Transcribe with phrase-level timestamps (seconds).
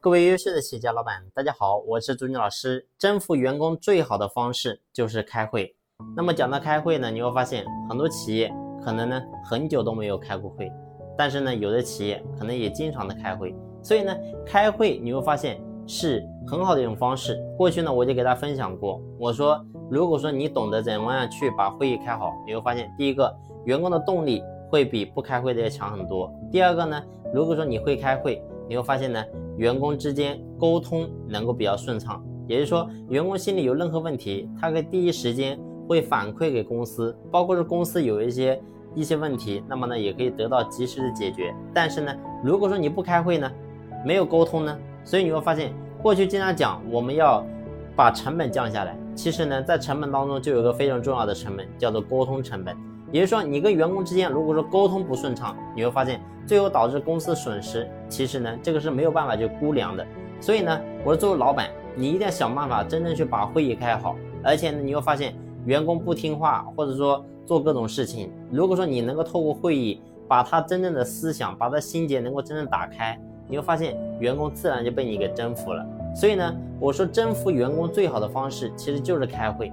[0.00, 2.86] 各位优秀的企业家老板，大家好，我是朱军老师。
[2.96, 5.74] 征服员工最好的方式就是开会。
[6.16, 8.48] 那么讲到开会呢，你会发现很多企业
[8.80, 10.70] 可能呢很久都没有开过会，
[11.16, 13.52] 但是呢有的企业可能也经常的开会。
[13.82, 14.16] 所以呢
[14.46, 17.36] 开会你会发现是很好的一种方式。
[17.56, 19.60] 过去呢我就给大家分享过，我说
[19.90, 24.44] 如果说你懂得怎么样去把会议开好，你会发现第一个员工的动力。
[24.70, 26.30] 会比不开会的要强很多。
[26.52, 27.02] 第二个呢，
[27.32, 29.24] 如果说你会开会，你会发现呢，
[29.58, 32.24] 员工之间沟通能够比较顺畅。
[32.46, 38.58] 也就是说，员工心里有任何问题，他可以第一时间会反馈给公司，包括是公司有一些
[38.94, 41.54] 一些问题，那么呢也可以得到及时的解决。
[41.74, 43.50] 但是呢，如果说你不开会呢，
[44.02, 47.44] 没有沟通呢，所以你会发现，过去经常讲我们要
[47.94, 52.74] 把成本降下来，其实呢，在成本当中就有个非常重要的成本，叫做沟通成本。
[53.10, 57.88] 也就是说，你跟员工之间如果说沟通不顺畅，你会发现最后导致公司损失。
[58.08, 60.06] 其实呢，这个是没有办法去估量的。
[60.40, 64.14] 所以呢，我说作为老板，你一定要想办法真正去把会议开好。
[64.42, 75.84] 而且呢，你会发现员工不听话，或者说做各种事情，如果说你能够透过会议把他真正的思想、把他心结能够真正打开，你会发现员工自然就被你给征服了。
[76.14, 79.72] 所以呢，我说征服员工最好的方式其实就是开会。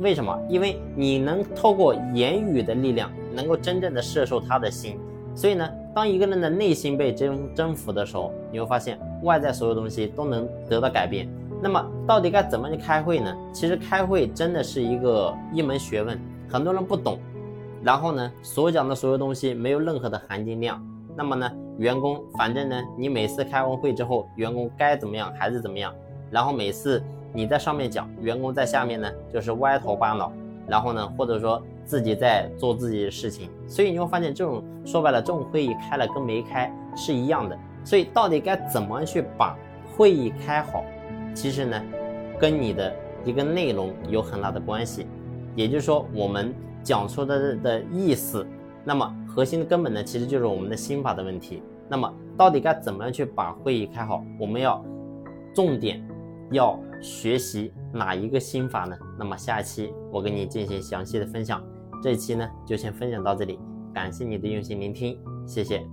[0.00, 0.38] 为什么？
[0.48, 4.98] 因为你能透过言语的力量，能够真正的摄受他的心。
[5.34, 11.26] 所以呢，当一个人的内心被征征服的时候，你会发现外在所有东西都能得到改变。
[11.62, 13.34] 那么，到底该怎么去开会呢？
[13.52, 17.18] 其实开会真的是一个一门学问，很多人不懂。
[17.82, 20.82] 然后呢，所讲的所有东西没有任何的含金量。
[21.16, 25.94] 那么呢，员工反正呢，你每次开完会之后，员工该怎么样还是怎么样。
[26.30, 27.02] 然后每次。
[27.36, 30.32] 你在上面讲，员工在下面呢，就是歪头巴脑，
[30.66, 37.58] 然后呢，或者说自己在做自己的事情，所以你会发现这种说白了，这种会议开了跟没开是一样的。
[37.84, 39.54] 所以到底该怎么去把
[39.94, 40.82] 会议开好，
[41.34, 41.78] 其实呢，
[42.40, 42.90] 跟你的
[43.22, 45.06] 一个内容有很大的关系。
[45.54, 48.46] 也就是说，我们讲出的的意思，
[48.82, 51.62] 那么核心的根本呢，其实就是我们的心法的问题。
[51.86, 54.24] 那么到底该怎么样去把会议开好？
[54.40, 54.82] 我们要
[55.54, 56.02] 重点。
[56.50, 58.96] 要学习哪一个心法呢？
[59.18, 61.62] 那么下一期我给你进行详细的分享。
[62.02, 63.58] 这一期呢就先分享到这里，
[63.92, 65.84] 感谢你的用心聆听，谢谢。